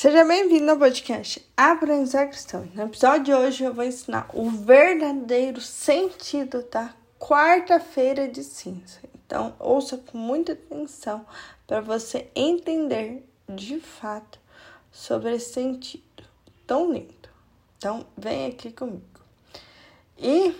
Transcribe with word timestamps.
Seja 0.00 0.24
bem-vindo 0.24 0.70
ao 0.70 0.78
podcast 0.78 1.44
Aprendizagem 1.56 2.28
Cristão. 2.28 2.64
No 2.72 2.84
episódio 2.84 3.24
de 3.24 3.34
hoje 3.34 3.64
eu 3.64 3.74
vou 3.74 3.82
ensinar 3.82 4.30
o 4.32 4.48
verdadeiro 4.48 5.60
sentido 5.60 6.62
da 6.70 6.94
quarta-feira 7.18 8.28
de 8.28 8.44
cinza. 8.44 9.00
Então, 9.12 9.56
ouça 9.58 9.98
com 9.98 10.16
muita 10.16 10.52
atenção 10.52 11.26
para 11.66 11.80
você 11.80 12.30
entender 12.36 13.28
de 13.48 13.80
fato 13.80 14.38
sobre 14.92 15.34
esse 15.34 15.54
sentido 15.54 16.22
tão 16.64 16.92
lindo. 16.92 17.28
Então, 17.76 18.06
vem 18.16 18.46
aqui 18.46 18.70
comigo. 18.70 19.02
E 20.16 20.54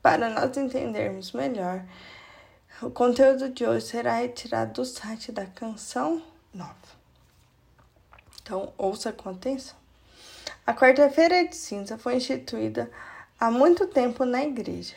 para 0.00 0.30
nós 0.30 0.56
entendermos 0.56 1.32
melhor, 1.32 1.84
o 2.80 2.90
conteúdo 2.90 3.48
de 3.48 3.66
hoje 3.66 3.86
será 3.86 4.18
retirado 4.18 4.74
do 4.74 4.84
site 4.84 5.32
da 5.32 5.46
Canção 5.46 6.22
Nova. 6.54 7.01
Então, 8.52 8.70
ouça 8.76 9.10
com 9.10 9.30
atenção. 9.30 9.74
A 10.66 10.74
quarta-feira 10.74 11.48
de 11.48 11.56
cinza 11.56 11.96
foi 11.96 12.16
instituída 12.16 12.90
há 13.40 13.50
muito 13.50 13.86
tempo 13.86 14.26
na 14.26 14.44
igreja, 14.44 14.94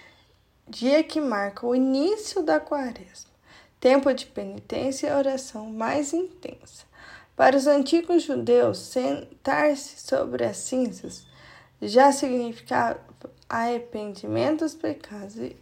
dia 0.67 1.01
que 1.01 1.21
marca 1.21 1.65
o 1.65 1.73
início 1.73 2.43
da 2.43 2.59
quaresma, 2.59 3.31
tempo 3.79 4.13
de 4.13 4.25
penitência 4.25 5.07
e 5.07 5.13
oração 5.13 5.69
mais 5.69 6.11
intensa. 6.11 6.83
Para 7.33 7.55
os 7.55 7.65
antigos 7.65 8.23
judeus, 8.23 8.77
sentar-se 8.77 10.01
sobre 10.01 10.43
as 10.43 10.57
cinzas 10.57 11.25
já 11.81 12.11
significava 12.11 12.99
arrependimento 13.47 14.65
dos 14.65 14.75
pecados 14.75 15.37
e 15.37 15.55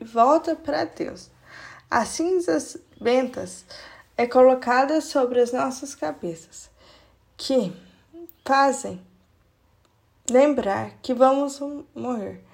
volta 0.00 0.54
para 0.54 0.84
Deus. 0.84 1.28
As 1.90 2.10
cinzas 2.10 2.76
bentas 3.00 3.64
é 4.16 4.24
colocada 4.24 5.00
sobre 5.00 5.40
as 5.40 5.52
nossas 5.52 5.96
cabeças 5.96 6.70
que 7.40 7.72
fazem 8.44 9.00
lembrar 10.30 10.90
que 11.00 11.14
vamos 11.14 11.58
morrer, 11.94 12.44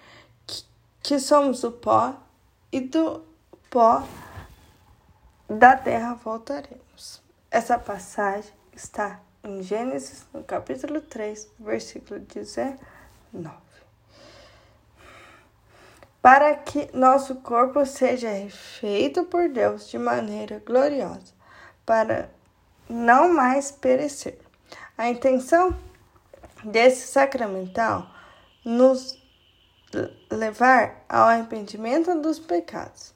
que, 1.02 1.18
somos 1.18 1.64
o 1.64 1.72
pó 1.72 2.14
e 2.70 2.78
do 2.78 3.24
pó 3.68 4.06
da 5.48 5.76
terra 5.76 6.14
voltaremos. 6.14 7.20
Essa 7.50 7.76
passagem 7.76 8.52
está 8.72 9.20
em 9.42 9.60
Gênesis, 9.60 10.24
no 10.32 10.44
capítulo 10.44 11.00
3, 11.00 11.50
versículo 11.58 12.20
19. 12.20 13.56
Para 16.22 16.54
que 16.54 16.96
nosso 16.96 17.34
corpo 17.36 17.84
seja 17.84 18.30
refeito 18.30 19.24
por 19.24 19.48
Deus 19.48 19.88
de 19.88 19.98
maneira 19.98 20.62
gloriosa, 20.64 21.34
para 21.84 22.30
não 22.88 23.34
mais 23.34 23.72
perecer. 23.72 24.45
A 24.96 25.08
intenção 25.08 25.76
desse 26.64 27.08
sacramental 27.08 28.10
nos 28.64 29.16
levar 30.30 31.04
ao 31.08 31.28
arrependimento 31.28 32.14
dos 32.20 32.38
pecados 32.38 33.14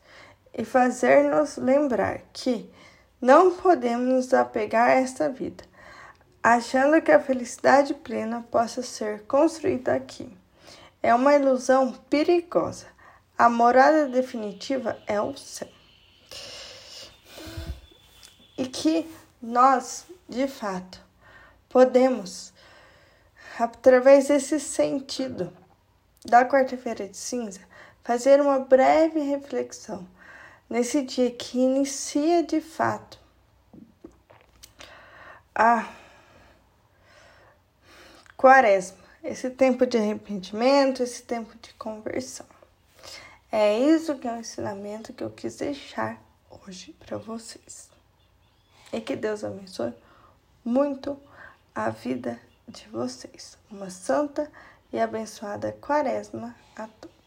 e 0.54 0.64
fazer-nos 0.64 1.56
lembrar 1.56 2.20
que 2.32 2.70
não 3.20 3.56
podemos 3.56 4.06
nos 4.06 4.34
apegar 4.34 4.88
a 4.88 4.94
esta 4.94 5.28
vida, 5.28 5.64
achando 6.42 7.02
que 7.02 7.12
a 7.12 7.20
felicidade 7.20 7.94
plena 7.94 8.46
possa 8.50 8.82
ser 8.82 9.22
construída 9.26 9.94
aqui. 9.94 10.34
É 11.02 11.14
uma 11.14 11.34
ilusão 11.34 11.92
perigosa. 12.08 12.86
A 13.36 13.48
morada 13.48 14.06
definitiva 14.06 14.98
é 15.06 15.20
o 15.20 15.36
céu. 15.36 15.68
E 18.56 18.66
que 18.66 19.10
nós, 19.40 20.06
de 20.28 20.46
fato, 20.46 21.00
podemos, 21.70 22.52
através 23.58 24.28
desse 24.28 24.60
sentido 24.60 25.50
da 26.26 26.44
quarta-feira 26.44 27.08
de 27.08 27.16
cinza, 27.16 27.60
fazer 28.02 28.40
uma 28.40 28.58
breve 28.58 29.20
reflexão 29.20 30.06
nesse 30.68 31.02
dia 31.02 31.30
que 31.30 31.58
inicia 31.58 32.42
de 32.42 32.60
fato 32.60 33.18
a 35.54 35.88
quaresma, 38.36 38.98
esse 39.22 39.50
tempo 39.50 39.86
de 39.86 39.96
arrependimento, 39.96 41.02
esse 41.02 41.22
tempo 41.22 41.56
de 41.58 41.72
conversão. 41.74 42.46
É 43.52 43.78
isso 43.78 44.16
que 44.16 44.26
é 44.26 44.32
o 44.32 44.38
ensinamento 44.38 45.12
que 45.12 45.22
eu 45.22 45.30
quis 45.30 45.56
deixar 45.56 46.20
hoje 46.48 46.94
para 46.98 47.18
vocês. 47.18 47.90
E 48.92 49.00
que 49.00 49.14
Deus 49.14 49.44
abençoe 49.44 49.92
muito 50.64 51.20
a 51.74 51.90
vida 51.90 52.38
de 52.68 52.88
vocês. 52.88 53.58
Uma 53.70 53.90
santa 53.90 54.50
e 54.92 54.98
abençoada 54.98 55.72
quaresma 55.80 56.54
a 56.76 56.86
todos. 56.86 57.19